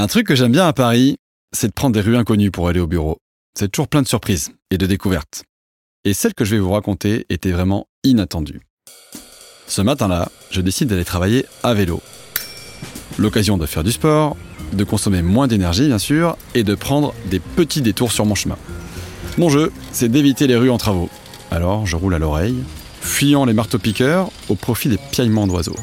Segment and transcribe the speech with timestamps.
[0.00, 1.18] Un truc que j'aime bien à Paris,
[1.52, 3.18] c'est de prendre des rues inconnues pour aller au bureau.
[3.54, 5.44] C'est toujours plein de surprises et de découvertes.
[6.06, 8.62] Et celle que je vais vous raconter était vraiment inattendue.
[9.66, 12.00] Ce matin-là, je décide d'aller travailler à vélo.
[13.18, 14.38] L'occasion de faire du sport,
[14.72, 18.56] de consommer moins d'énergie bien sûr, et de prendre des petits détours sur mon chemin.
[19.36, 21.10] Mon jeu, c'est d'éviter les rues en travaux.
[21.50, 22.56] Alors je roule à l'oreille,
[23.02, 25.76] fuyant les marteaux-piqueurs au profit des piaillements d'oiseaux.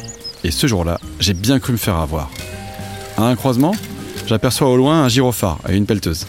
[0.43, 2.31] Et ce jour-là, j'ai bien cru me faire avoir.
[3.15, 3.73] À un croisement,
[4.27, 6.27] j'aperçois au loin un gyrophare et une pelleteuse.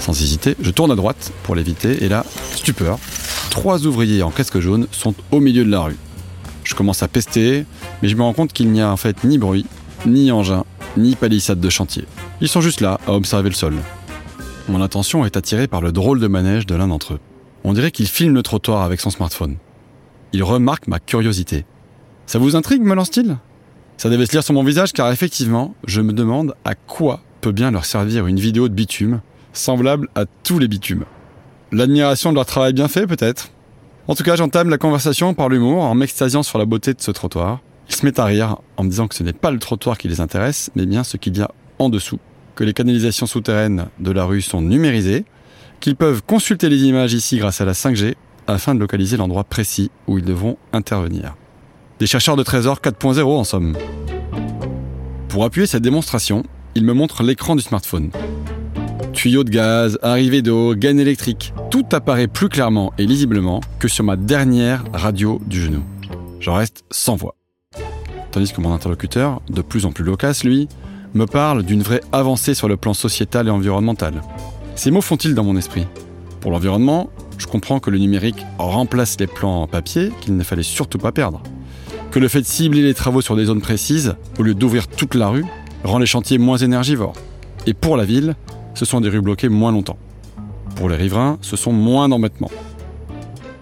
[0.00, 2.24] Sans hésiter, je tourne à droite pour l'éviter et là,
[2.54, 2.98] stupeur,
[3.50, 5.98] trois ouvriers en casque jaune sont au milieu de la rue.
[6.64, 7.66] Je commence à pester,
[8.02, 9.66] mais je me rends compte qu'il n'y a en fait ni bruit,
[10.06, 10.64] ni engin,
[10.96, 12.04] ni palissade de chantier.
[12.40, 13.74] Ils sont juste là à observer le sol.
[14.68, 17.20] Mon attention est attirée par le drôle de manège de l'un d'entre eux.
[17.64, 19.56] On dirait qu'il filme le trottoir avec son smartphone.
[20.32, 21.64] Il remarque ma curiosité.
[22.26, 23.36] Ça vous intrigue, me lance-t-il?
[23.96, 27.52] Ça devait se lire sur mon visage car effectivement, je me demande à quoi peut
[27.52, 29.20] bien leur servir une vidéo de bitume,
[29.52, 31.04] semblable à tous les bitumes.
[31.72, 33.50] L'admiration de leur travail bien fait, peut-être?
[34.08, 37.10] En tout cas, j'entame la conversation par l'humour en m'extasiant sur la beauté de ce
[37.10, 37.60] trottoir.
[37.88, 40.08] Ils se mettent à rire en me disant que ce n'est pas le trottoir qui
[40.08, 42.20] les intéresse, mais bien ce qu'il y a en dessous.
[42.54, 45.24] Que les canalisations souterraines de la rue sont numérisées,
[45.80, 48.14] qu'ils peuvent consulter les images ici grâce à la 5G
[48.46, 51.34] afin de localiser l'endroit précis où ils devront intervenir.
[51.98, 53.76] Des chercheurs de trésors 4.0 en somme.
[55.28, 56.44] Pour appuyer cette démonstration,
[56.74, 58.10] ils me montrent l'écran du smartphone.
[59.12, 64.04] Tuyaux de gaz, arrivée d'eau, gaine électrique, tout apparaît plus clairement et lisiblement que sur
[64.04, 65.82] ma dernière radio du genou.
[66.40, 67.36] J'en reste sans voix.
[68.30, 70.68] Tandis que mon interlocuteur, de plus en plus loquace, lui,
[71.14, 74.22] me parle d'une vraie avancée sur le plan sociétal et environnemental.
[74.74, 75.86] Ces mots font-ils dans mon esprit?
[76.40, 80.62] Pour l'environnement, je comprends que le numérique remplace les plans en papier qu'il ne fallait
[80.62, 81.42] surtout pas perdre.
[82.10, 85.14] Que le fait de cibler les travaux sur des zones précises, au lieu d'ouvrir toute
[85.14, 85.44] la rue,
[85.84, 87.14] rend les chantiers moins énergivores.
[87.66, 88.34] Et pour la ville,
[88.74, 89.98] ce sont des rues bloquées moins longtemps.
[90.76, 92.50] Pour les riverains, ce sont moins d'embêtements.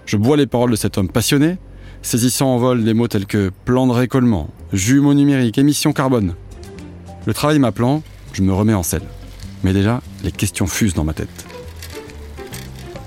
[0.06, 1.58] Je bois les paroles de cet homme passionné,
[2.02, 6.34] saisissant en vol des mots tels que plan de récollement, jumeaux numériques, émissions carbone.
[7.26, 9.02] Le travail m'appelant, je me remets en selle.
[9.62, 11.46] Mais déjà, les questions fusent dans ma tête.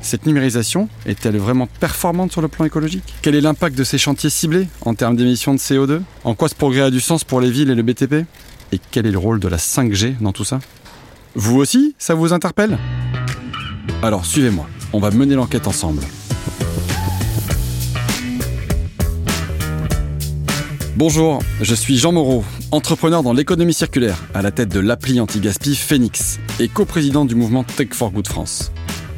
[0.02, 3.16] Cette numérisation est-elle vraiment performante sur le plan écologique?
[3.22, 6.56] Quel est l'impact de ces chantiers ciblés en termes d'émissions de CO2 En quoi ce
[6.56, 8.26] progrès a du sens pour les villes et le BTP
[8.74, 10.60] Et quel est le rôle de la 5G dans tout ça?
[11.36, 12.80] Vous aussi, ça vous interpelle?
[14.02, 16.02] Alors suivez-moi, on va mener l'enquête ensemble.
[20.96, 25.76] Bonjour, je suis Jean Moreau, entrepreneur dans l'économie circulaire, à la tête de l'appli anti-gaspi
[25.76, 28.72] Phoenix et coprésident du mouvement Tech for Good France.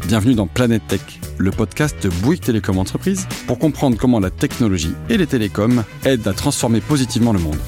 [0.06, 1.00] Bienvenue dans Planète Tech,
[1.38, 6.28] le podcast de Bouygues Télécom Entreprise pour comprendre comment la technologie et les télécoms aident
[6.28, 7.60] à transformer positivement le monde.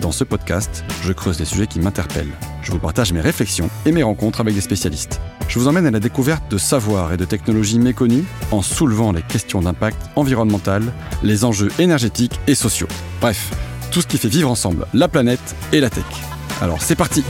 [0.00, 2.32] Dans ce podcast, je creuse des sujets qui m'interpellent.
[2.62, 5.20] Je vous partage mes réflexions et mes rencontres avec des spécialistes.
[5.48, 9.22] Je vous emmène à la découverte de savoirs et de technologies méconnues en soulevant les
[9.22, 10.82] questions d'impact environnemental,
[11.22, 12.88] les enjeux énergétiques et sociaux.
[13.20, 13.50] Bref,
[13.92, 16.04] tout ce qui fait vivre ensemble la planète et la tech.
[16.60, 17.24] Alors c'est parti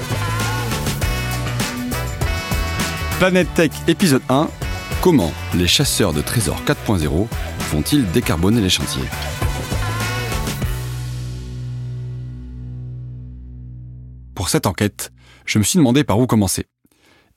[3.18, 4.48] Planète Tech épisode 1
[5.00, 7.26] Comment les chasseurs de trésors 4.0
[7.70, 9.04] vont-ils décarboner les chantiers?
[14.54, 15.10] Cette enquête,
[15.46, 16.66] je me suis demandé par où commencer.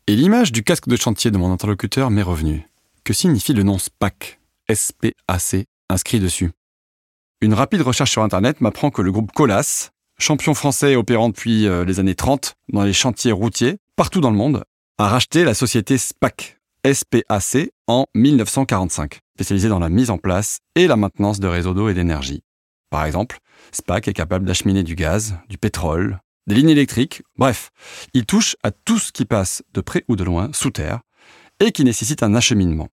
[0.05, 2.67] Et l'image du casque de chantier de mon interlocuteur m'est revenue.
[3.03, 6.51] Que signifie le nom SPAC S-P-A-C inscrit dessus?
[7.41, 9.89] Une rapide recherche sur Internet m'apprend que le groupe Colas,
[10.19, 14.37] champion français opérant depuis euh, les années 30 dans les chantiers routiers partout dans le
[14.37, 14.63] monde,
[14.99, 20.85] a racheté la société SPAC, SPAC, en 1945, spécialisée dans la mise en place et
[20.85, 22.43] la maintenance de réseaux d'eau et d'énergie.
[22.91, 23.39] Par exemple,
[23.71, 27.71] SPAC est capable d'acheminer du gaz, du pétrole, des lignes électriques, bref,
[28.13, 31.01] il touche à tout ce qui passe de près ou de loin sous terre
[31.59, 32.87] et qui nécessite un acheminement.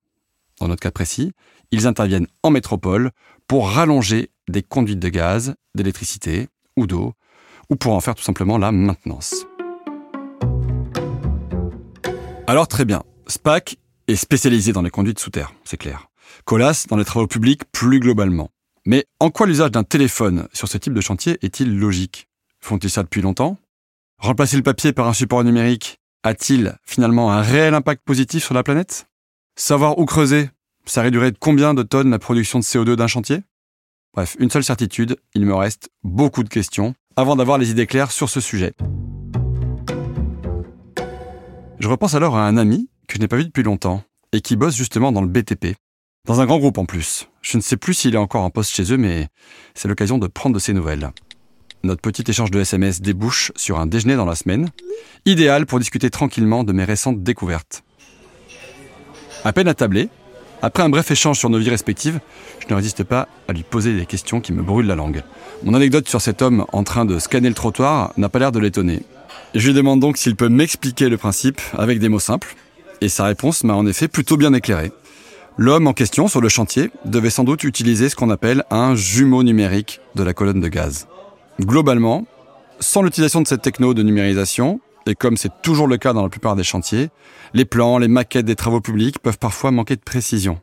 [0.61, 1.33] Dans notre cas précis,
[1.71, 3.11] ils interviennent en métropole
[3.49, 7.15] pour rallonger des conduites de gaz, d'électricité ou d'eau,
[7.71, 9.47] ou pour en faire tout simplement la maintenance.
[12.47, 16.09] Alors très bien, SPAC est spécialisé dans les conduites sous terre, c'est clair.
[16.45, 18.51] Colas dans les travaux publics plus globalement.
[18.87, 22.29] Mais en quoi l'usage d'un téléphone sur ce type de chantier est-il logique?
[22.65, 23.59] Font-ils ça depuis longtemps
[24.17, 28.63] Remplacer le papier par un support numérique a-t-il finalement un réel impact positif sur la
[28.63, 29.07] planète?
[29.55, 30.49] Savoir où creuser,
[30.87, 33.43] ça réduirait de combien de tonnes la production de CO2 d'un chantier?
[34.15, 38.11] Bref, une seule certitude, il me reste beaucoup de questions avant d'avoir les idées claires
[38.11, 38.73] sur ce sujet.
[41.81, 44.03] Je repense alors à un ami que je n'ai pas vu depuis longtemps
[44.33, 45.77] et qui bosse justement dans le BTP.
[46.27, 47.29] Dans un grand groupe en plus.
[47.43, 49.29] Je ne sais plus s'il est encore en poste chez eux, mais
[49.75, 51.11] c'est l'occasion de prendre de ses nouvelles.
[51.85, 54.71] Notre petit échange de SMS débouche sur un déjeuner dans la semaine,
[55.27, 57.85] idéal pour discuter tranquillement de mes récentes découvertes.
[59.45, 60.09] À peine attablé,
[60.63, 62.21] après un bref échange sur nos vies respectives,
[62.61, 65.23] je ne résiste pas à lui poser des questions qui me brûlent la langue.
[65.63, 68.59] Mon anecdote sur cet homme en train de scanner le trottoir n'a pas l'air de
[68.59, 69.03] l'étonner.
[69.55, 72.57] Je lui demande donc s'il peut m'expliquer le principe avec des mots simples,
[73.01, 74.91] et sa réponse m'a en effet plutôt bien éclairé.
[75.59, 79.43] L'homme en question sur le chantier devait sans doute utiliser ce qu'on appelle un jumeau
[79.43, 81.07] numérique de la colonne de gaz.
[81.61, 82.27] Globalement,
[82.81, 86.29] sans l'utilisation de cette techno de numérisation, et comme c'est toujours le cas dans la
[86.29, 87.11] plupart des chantiers,
[87.53, 90.61] les plans, les maquettes des travaux publics peuvent parfois manquer de précision.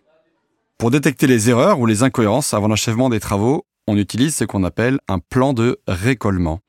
[0.78, 4.64] Pour détecter les erreurs ou les incohérences avant l'achèvement des travaux, on utilise ce qu'on
[4.64, 6.60] appelle un plan de récollement.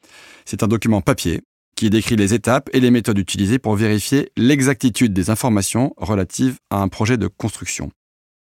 [0.44, 1.40] C'est un document papier
[1.74, 6.80] qui décrit les étapes et les méthodes utilisées pour vérifier l'exactitude des informations relatives à
[6.80, 7.90] un projet de construction.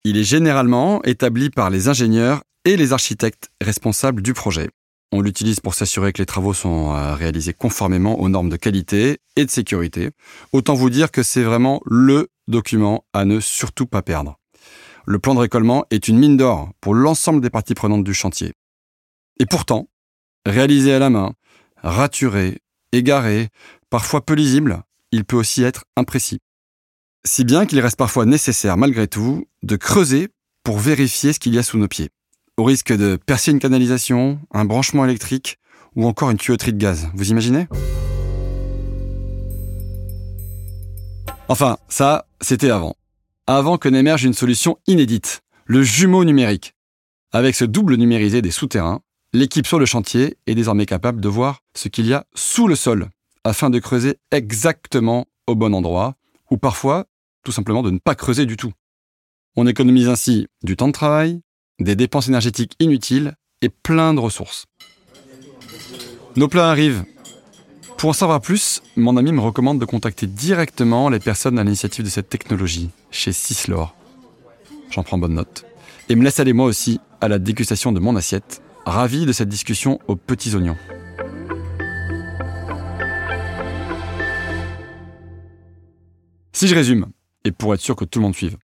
[0.05, 4.69] Il est généralement établi par les ingénieurs et les architectes responsables du projet.
[5.13, 9.19] On l'utilise pour s'assurer que les travaux sont euh, réalisés conformément aux normes de qualité
[9.37, 10.11] et de sécurité.
[10.51, 14.37] Autant vous dire que c'est vraiment le document à ne surtout pas perdre.
[15.05, 18.53] Le plan de récollement est une mine d'or pour l'ensemble des parties prenantes du chantier.
[19.39, 19.87] Et pourtant,
[20.45, 21.33] réalisé à la main,
[21.81, 22.59] raturé,
[22.91, 23.47] égaré,
[23.89, 24.83] parfois peu lisible,
[25.13, 26.39] il peut aussi être imprécis.
[27.25, 30.27] Si bien qu'il reste parfois nécessaire, malgré tout, de creuser
[30.63, 32.09] pour vérifier ce qu'il y a sous nos pieds
[32.57, 35.59] au risque de percer une canalisation, un branchement électrique
[35.95, 37.07] ou encore une tuyauterie de gaz.
[37.13, 37.67] Vous imaginez?
[41.47, 42.95] Enfin, ça, c'était avant.
[43.45, 46.73] Avant que n'émerge une solution inédite, le jumeau numérique.
[47.31, 49.01] Avec ce double numérisé des souterrains,
[49.33, 52.75] l'équipe sur le chantier est désormais capable de voir ce qu'il y a sous le
[52.75, 53.09] sol,
[53.43, 56.15] afin de creuser exactement au bon endroit,
[56.49, 57.05] ou parfois
[57.43, 58.73] tout simplement de ne pas creuser du tout.
[59.55, 61.41] On économise ainsi du temps de travail,
[61.79, 64.65] des dépenses énergétiques inutiles et plein de ressources.
[66.35, 67.03] Nos plats arrivent.
[67.97, 72.05] Pour en savoir plus, mon ami me recommande de contacter directement les personnes à l'initiative
[72.05, 73.95] de cette technologie, chez Cislor.
[74.91, 75.65] J'en prends bonne note.
[76.09, 79.49] Et me laisse aller moi aussi à la dégustation de mon assiette, ravi de cette
[79.49, 80.77] discussion aux petits oignons.
[86.53, 87.07] Si je résume,
[87.43, 88.57] et pour être sûr que tout le monde suive,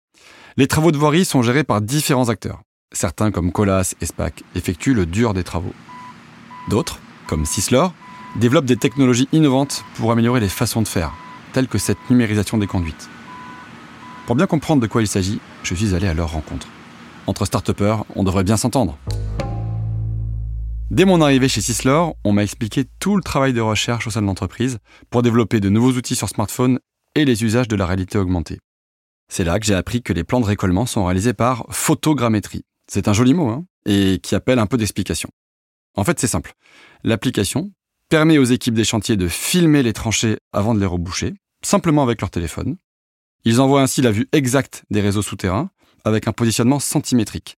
[0.57, 2.61] les travaux de voirie sont gérés par différents acteurs.
[2.93, 5.73] Certains, comme Colas et SPAC, effectuent le dur des travaux.
[6.69, 7.87] D'autres, comme Sisler,
[8.35, 11.11] développent des technologies innovantes pour améliorer les façons de faire,
[11.53, 13.09] telles que cette numérisation des conduites.
[14.27, 16.67] Pour bien comprendre de quoi il s'agit, je suis allé à leur rencontre.
[17.25, 17.71] Entre start
[18.15, 18.97] on devrait bien s'entendre.
[20.91, 24.21] Dès mon arrivée chez Sisler, on m'a expliqué tout le travail de recherche au sein
[24.21, 24.77] de l'entreprise
[25.09, 26.79] pour développer de nouveaux outils sur smartphone
[27.15, 28.59] et les usages de la réalité augmentée.
[29.31, 32.63] C'est là que j'ai appris que les plans de récollement sont réalisés par photogrammétrie,
[32.93, 35.29] c'est un joli mot, hein, et qui appelle un peu d'explication.
[35.95, 36.53] En fait, c'est simple.
[37.03, 37.71] L'application
[38.07, 42.21] permet aux équipes des chantiers de filmer les tranchées avant de les reboucher, simplement avec
[42.21, 42.77] leur téléphone.
[43.45, 45.71] Ils envoient ainsi la vue exacte des réseaux souterrains,
[46.05, 47.57] avec un positionnement centimétrique.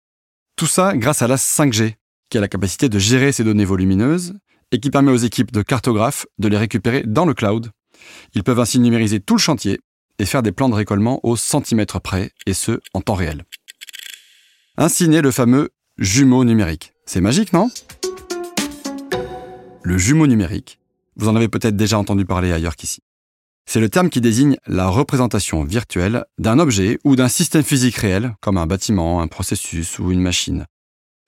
[0.55, 1.95] Tout ça grâce à la 5G,
[2.29, 4.35] qui a la capacité de gérer ces données volumineuses
[4.71, 7.71] et qui permet aux équipes de cartographes de les récupérer dans le cloud.
[8.35, 9.81] Ils peuvent ainsi numériser tout le chantier
[10.17, 13.43] et faire des plans de récollement au centimètre près, et ce, en temps réel.
[14.77, 16.91] Ainsi naît le fameux jumeau numérique.
[17.05, 17.69] C'est magique, non?
[19.83, 20.79] Le jumeau numérique,
[21.15, 22.99] vous en avez peut-être déjà entendu parler ailleurs qu'ici.
[23.65, 28.35] C'est le terme qui désigne la représentation virtuelle d'un objet ou d'un système physique réel,
[28.41, 30.65] comme un bâtiment, un processus ou une machine.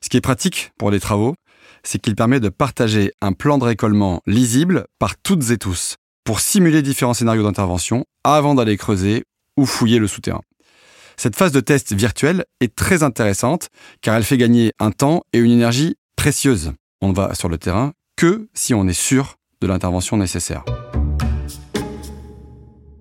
[0.03, 1.35] Ce qui est pratique pour les travaux,
[1.83, 5.95] c'est qu'il permet de partager un plan de récollement lisible par toutes et tous,
[6.25, 9.23] pour simuler différents scénarios d'intervention avant d'aller creuser
[9.55, 10.41] ou fouiller le souterrain.
[11.19, 13.69] Cette phase de test virtuel est très intéressante
[14.01, 16.73] car elle fait gagner un temps et une énergie précieuse.
[17.01, 20.63] On ne va sur le terrain que si on est sûr de l'intervention nécessaire.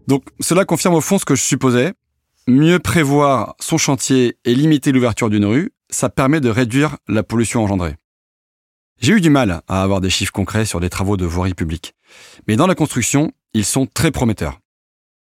[0.07, 1.93] Donc cela confirme au fond ce que je supposais.
[2.49, 7.63] Mieux prévoir son chantier et limiter l'ouverture d'une rue, ça permet de réduire la pollution
[7.63, 7.97] engendrée.
[8.99, 11.95] J'ai eu du mal à avoir des chiffres concrets sur des travaux de voirie publique.
[12.49, 14.61] Mais dans la construction, ils sont très prometteurs.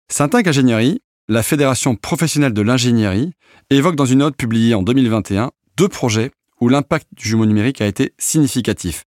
[0.09, 3.33] Syntac Ingénierie la Fédération professionnelle de l'ingénierie
[3.69, 6.31] évoque dans une note publiée en 2021 deux projets
[6.61, 9.03] où l'impact du jumeau numérique a été significatif.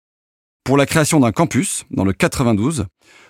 [0.63, 2.87] Pour la création d'un campus dans le 92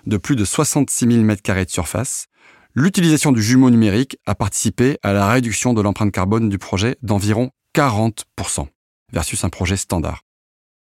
[0.06, 2.26] de plus de 66 000 m2 de surface,
[2.74, 7.50] l'utilisation du jumeau numérique a participé à la réduction de l'empreinte carbone du projet d'environ
[7.74, 8.66] 40%
[9.12, 10.20] versus un projet standard.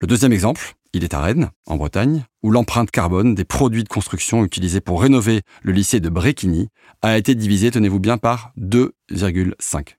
[0.00, 3.88] Le deuxième exemple, il est à Rennes, en Bretagne, où l'empreinte carbone des produits de
[3.88, 6.68] construction utilisés pour rénover le lycée de Bréquigny
[7.02, 9.96] a été divisée, tenez-vous bien, par 2,5.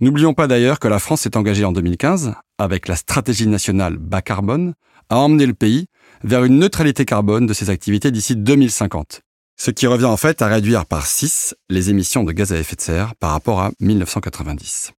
[0.00, 4.22] N'oublions pas d'ailleurs que la France s'est engagée en 2015, avec la stratégie nationale bas
[4.22, 4.74] carbone,
[5.10, 5.86] à emmener le pays
[6.24, 9.20] vers une neutralité carbone de ses activités d'ici 2050.
[9.58, 12.76] Ce qui revient en fait à réduire par 6 les émissions de gaz à effet
[12.76, 14.92] de serre par rapport à 1990.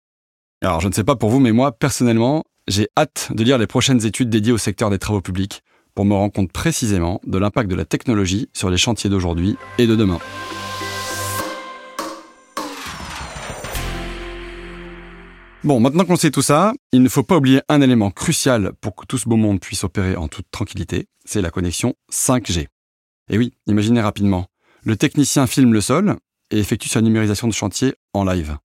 [0.61, 3.67] Alors je ne sais pas pour vous, mais moi personnellement, j'ai hâte de lire les
[3.67, 5.63] prochaines études dédiées au secteur des travaux publics
[5.95, 9.87] pour me rendre compte précisément de l'impact de la technologie sur les chantiers d'aujourd'hui et
[9.87, 10.19] de demain.
[15.63, 18.95] Bon, maintenant qu'on sait tout ça, il ne faut pas oublier un élément crucial pour
[18.95, 22.67] que tout ce beau monde puisse opérer en toute tranquillité, c'est la connexion 5G.
[23.29, 24.47] Et oui, imaginez rapidement,
[24.83, 26.15] le technicien filme le sol
[26.49, 28.57] et effectue sa numérisation de chantier en live.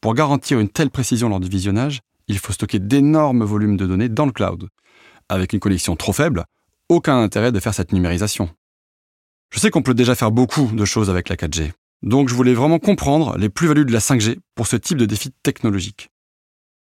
[0.00, 4.08] Pour garantir une telle précision lors du visionnage, il faut stocker d'énormes volumes de données
[4.08, 4.68] dans le cloud.
[5.28, 6.44] Avec une connexion trop faible,
[6.88, 8.48] aucun intérêt de faire cette numérisation.
[9.52, 12.54] Je sais qu'on peut déjà faire beaucoup de choses avec la 4G, donc je voulais
[12.54, 16.10] vraiment comprendre les plus-values de la 5G pour ce type de défi technologique.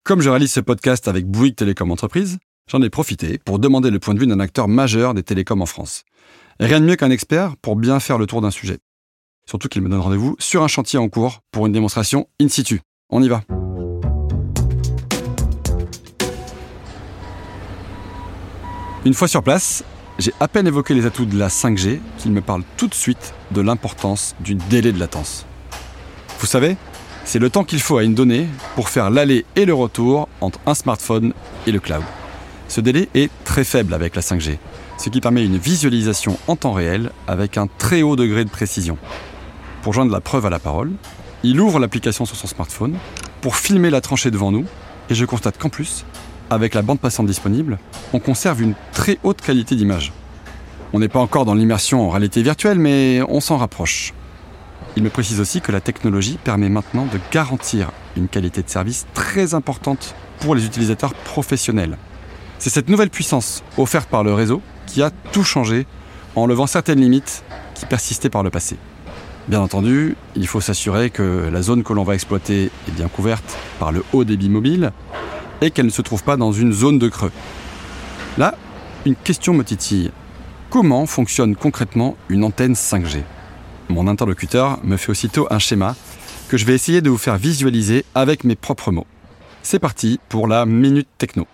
[0.04, 2.38] Comme je réalise ce podcast avec Bouygues Télécom Entreprise,
[2.71, 5.66] j'en ai profité pour demander le point de vue d'un acteur majeur des télécoms en
[5.66, 6.04] France.
[6.61, 8.78] Rien de mieux qu'un expert pour bien faire le tour d'un sujet.
[9.49, 12.80] Surtout qu'il me donne rendez-vous sur un chantier en cours pour une démonstration in situ.
[13.11, 13.42] On y va.
[19.06, 19.84] Une fois sur place,
[20.18, 23.34] j'ai à peine évoqué les atouts de la 5G qu'il me parle tout de suite
[23.52, 25.46] de l'importance du délai de latence.
[26.40, 26.76] Vous savez,
[27.25, 30.58] c'est le temps qu'il faut à une donnée pour faire l'aller et le retour entre
[30.66, 31.34] un smartphone
[31.68, 32.02] et le cloud.
[32.66, 34.58] Ce délai est très faible avec la 5G,
[34.98, 38.98] ce qui permet une visualisation en temps réel avec un très haut degré de précision.
[39.82, 40.90] Pour joindre la preuve à la parole,
[41.44, 42.98] il ouvre l'application sur son smartphone
[43.40, 44.64] pour filmer la tranchée devant nous
[45.10, 46.04] et je constate qu'en plus,
[46.50, 47.78] avec la bande passante disponible,
[48.12, 50.12] on conserve une très haute qualité d'image.
[50.92, 54.14] On n'est pas encore dans l'immersion en réalité virtuelle, mais on s'en rapproche.
[54.96, 59.06] Il me précise aussi que la technologie permet maintenant de garantir une qualité de service
[59.12, 61.98] très importante pour les utilisateurs professionnels.
[62.58, 65.86] C'est cette nouvelle puissance offerte par le réseau qui a tout changé
[66.34, 68.76] en levant certaines limites qui persistaient par le passé.
[69.48, 73.56] Bien entendu, il faut s'assurer que la zone que l'on va exploiter est bien couverte
[73.78, 74.92] par le haut débit mobile
[75.60, 77.32] et qu'elle ne se trouve pas dans une zone de creux.
[78.38, 78.54] Là,
[79.04, 80.10] une question me titille.
[80.70, 83.22] Comment fonctionne concrètement une antenne 5G
[83.88, 85.94] mon interlocuteur me fait aussitôt un schéma
[86.48, 89.06] que je vais essayer de vous faire visualiser avec mes propres mots.
[89.62, 91.46] C'est parti pour la Minute Techno.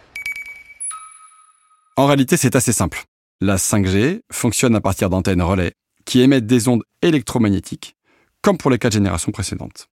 [1.96, 3.04] En réalité, c'est assez simple.
[3.40, 5.72] La 5G fonctionne à partir d'antennes relais
[6.04, 7.96] qui émettent des ondes électromagnétiques,
[8.40, 9.88] comme pour les quatre générations précédentes.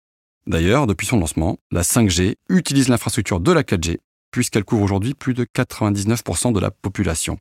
[0.46, 3.98] D'ailleurs, depuis son lancement, la 5G utilise l'infrastructure de la 4G,
[4.30, 7.38] puisqu'elle couvre aujourd'hui plus de 99% de la population.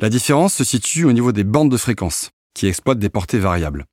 [0.00, 3.84] La différence se situe au niveau des bandes de fréquences, qui exploitent des portées variables.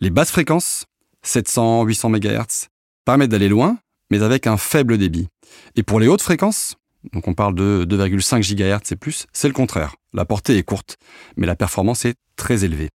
[0.00, 0.86] Les basses fréquences,
[1.22, 2.68] 700, 800 MHz,
[3.04, 3.78] permettent d'aller loin,
[4.10, 5.28] mais avec un faible débit.
[5.76, 6.76] Et pour les hautes fréquences,
[7.12, 9.96] donc on parle de 2,5 GHz et plus, c'est le contraire.
[10.12, 10.96] La portée est courte,
[11.36, 12.88] mais la performance est très élevée.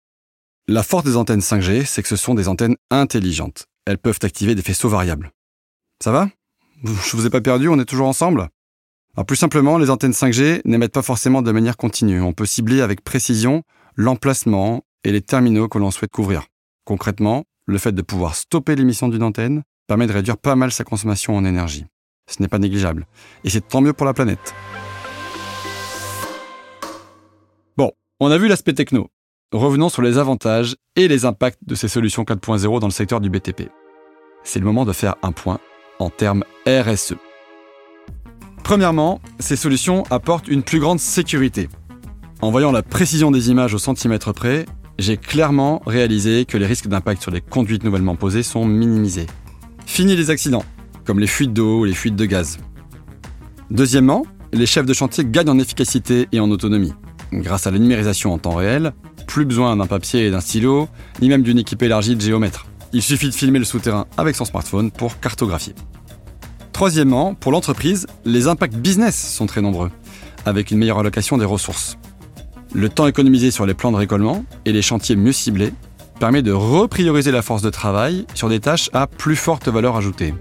[0.68, 3.66] La force des antennes 5G, c'est que ce sont des antennes intelligentes.
[3.86, 5.30] Elles peuvent activer des faisceaux variables.
[6.02, 6.28] Ça va?
[6.84, 8.48] Je vous ai pas perdu, on est toujours ensemble?
[9.14, 12.20] Alors plus simplement, les antennes 5G n'émettent pas forcément de manière continue.
[12.22, 13.62] On peut cibler avec précision
[13.94, 16.46] l'emplacement et les terminaux que l'on souhaite couvrir.
[16.84, 20.84] Concrètement, le fait de pouvoir stopper l'émission d'une antenne permet de réduire pas mal sa
[20.84, 21.84] consommation en énergie.
[22.26, 23.06] Ce n'est pas négligeable.
[23.44, 24.54] Et c'est tant mieux pour la planète.
[27.76, 29.10] Bon, on a vu l'aspect techno.
[29.54, 33.30] Revenons sur les avantages et les impacts de ces solutions 4.0 dans le secteur du
[33.30, 33.68] BTP.
[34.42, 35.60] C'est le moment de faire un point
[36.00, 37.14] en termes RSE.
[38.64, 41.68] Premièrement, ces solutions apportent une plus grande sécurité.
[42.42, 44.66] En voyant la précision des images au centimètre près,
[44.98, 49.26] j'ai clairement réalisé que les risques d'impact sur les conduites nouvellement posées sont minimisés.
[49.86, 50.64] Fini les accidents,
[51.04, 52.58] comme les fuites d'eau ou les fuites de gaz.
[53.70, 56.92] Deuxièmement, les chefs de chantier gagnent en efficacité et en autonomie.
[57.32, 58.92] Grâce à la numérisation en temps réel,
[59.26, 60.88] plus besoin d'un papier et d'un stylo,
[61.20, 62.66] ni même d'une équipe élargie de géomètre.
[62.92, 65.74] Il suffit de filmer le souterrain avec son smartphone pour cartographier.
[66.72, 69.90] Troisièmement, pour l'entreprise, les impacts business sont très nombreux,
[70.46, 71.98] avec une meilleure allocation des ressources.
[72.72, 75.72] Le temps économisé sur les plans de récollement et les chantiers mieux ciblés
[76.18, 80.34] permet de reprioriser la force de travail sur des tâches à plus forte valeur ajoutée.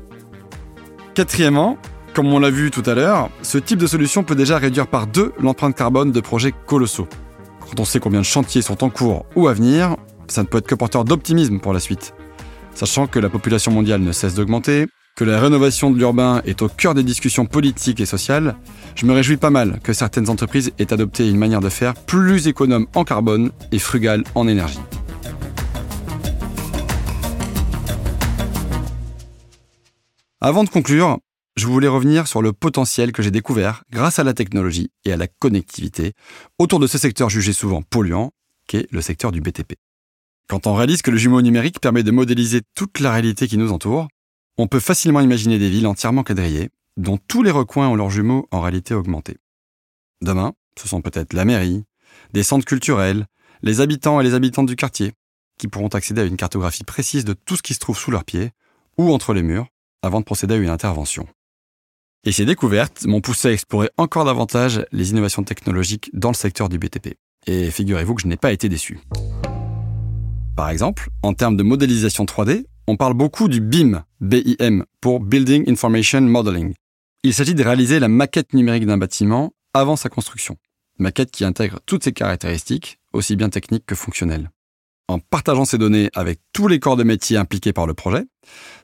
[1.14, 1.78] Quatrièmement,
[2.14, 5.08] comme on l'a vu tout à l'heure, ce type de solution peut déjà réduire par
[5.08, 7.08] deux l'empreinte carbone de projets colossaux.
[7.70, 9.96] Quand on sait combien de chantiers sont en cours ou à venir,
[10.28, 12.14] ça ne peut être que porteur d'optimisme pour la suite.
[12.76, 16.68] Sachant que la population mondiale ne cesse d'augmenter, que la rénovation de l'urbain est au
[16.68, 18.56] cœur des discussions politiques et sociales,
[18.96, 22.48] je me réjouis pas mal que certaines entreprises aient adopté une manière de faire plus
[22.48, 24.80] économe en carbone et frugale en énergie.
[30.42, 31.20] Avant de conclure,
[31.56, 35.18] je voulais revenir sur le potentiel que j'ai découvert grâce à la technologie et à
[35.18, 36.14] la connectivité
[36.58, 38.32] autour de ce secteur jugé souvent polluant,
[38.68, 39.74] qu'est le secteur du BTP.
[40.48, 43.72] Quand on réalise que le jumeau numérique permet de modéliser toute la réalité qui nous
[43.72, 44.08] entoure,
[44.58, 48.48] on peut facilement imaginer des villes entièrement quadrillées, dont tous les recoins ont leurs jumeaux
[48.52, 49.38] en réalité augmentée.
[50.22, 51.86] Demain, ce sont peut-être la mairie,
[52.34, 53.26] des centres culturels,
[53.62, 55.14] les habitants et les habitantes du quartier,
[55.58, 58.26] qui pourront accéder à une cartographie précise de tout ce qui se trouve sous leurs
[58.26, 58.52] pieds
[58.98, 59.68] ou entre les murs
[60.02, 61.28] avant de procéder à une intervention.
[62.26, 66.70] Et ces découvertes m'ont poussé à explorer encore davantage les innovations technologiques dans le secteur
[66.70, 67.16] du BTP.
[67.48, 69.02] Et figurez-vous que je n'ai pas été déçu.
[70.56, 75.70] Par exemple, en termes de modélisation 3D, on parle beaucoup du BIM, BIM, pour Building
[75.70, 76.74] Information Modeling.
[77.24, 80.56] Il s'agit de réaliser la maquette numérique d'un bâtiment avant sa construction.
[81.00, 84.50] Maquette qui intègre toutes ses caractéristiques, aussi bien techniques que fonctionnelles.
[85.10, 88.24] En partageant ces données avec tous les corps de métier impliqués par le projet,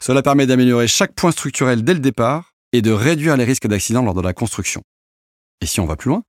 [0.02, 4.04] cela permet d'améliorer chaque point structurel dès le départ et de réduire les risques d'accident
[4.04, 4.82] lors de la construction.
[5.62, 6.24] Et si on va plus loin,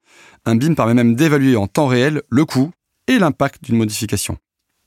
[0.44, 2.70] un BIM permet même d'évaluer en temps réel le coût
[3.06, 4.38] et l'impact d'une modification.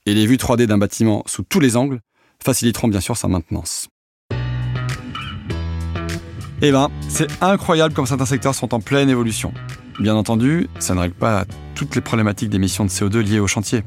[0.05, 2.01] Et les vues 3D d'un bâtiment sous tous les angles
[2.43, 3.87] faciliteront bien sûr sa maintenance.
[6.61, 9.53] Eh ben, c'est incroyable comme certains secteurs sont en pleine évolution.
[9.99, 11.45] Bien entendu, ça ne règle pas
[11.75, 13.83] toutes les problématiques d'émissions de CO2 liées au chantier.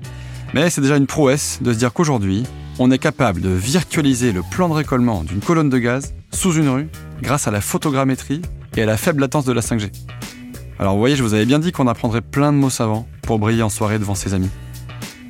[0.54, 2.44] Mais c'est déjà une prouesse de se dire qu'aujourd'hui,
[2.78, 6.68] on est capable de virtualiser le plan de récollement d'une colonne de gaz sous une
[6.68, 6.88] rue
[7.23, 8.42] grâce à la photogrammétrie
[8.76, 9.90] et à la faible latence de la 5G.
[10.78, 13.38] Alors vous voyez, je vous avais bien dit qu'on apprendrait plein de mots savants pour
[13.38, 14.50] briller en soirée devant ses amis.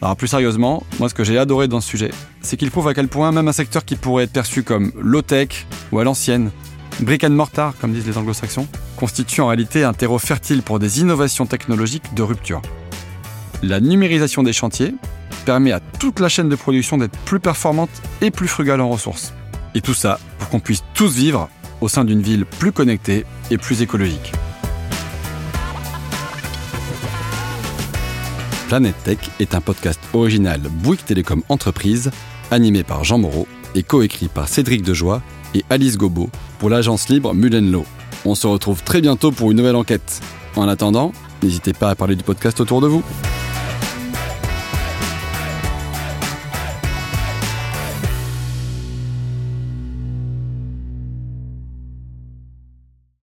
[0.02, 2.94] Alors plus sérieusement, moi ce que j'ai adoré dans ce sujet, c'est qu'il prouve à
[2.94, 6.50] quel point même un secteur qui pourrait être perçu comme low-tech ou à l'ancienne,
[7.00, 8.66] brick and mortar comme disent les anglo-saxons,
[8.96, 12.60] constitue en réalité un terreau fertile pour des innovations technologiques de rupture.
[13.62, 14.94] La numérisation des chantiers
[15.44, 17.90] permet à toute la chaîne de production d'être plus performante
[18.20, 19.32] et plus frugale en ressources.
[19.74, 21.48] Et tout ça pour qu'on puisse tous vivre
[21.80, 24.32] au sein d'une ville plus connectée et plus écologique.
[28.68, 32.10] Planète Tech est un podcast original Bouygues Télécom Entreprise,
[32.50, 35.22] animé par Jean Moreau et coécrit par Cédric Dejoie
[35.54, 37.86] et Alice Gobo pour l'agence libre Mullenlow.
[38.24, 40.20] On se retrouve très bientôt pour une nouvelle enquête.
[40.56, 41.12] En attendant,
[41.42, 43.04] n'hésitez pas à parler du podcast autour de vous.